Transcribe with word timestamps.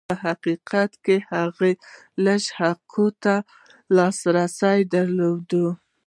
په 0.07 0.15
حقیقت 0.25 0.91
کې 1.05 1.15
هغوی 1.31 1.73
لږو 2.25 2.53
حقوقو 2.57 3.07
ته 3.23 3.35
لاسرسی 3.95 4.79
درلود. 4.95 5.49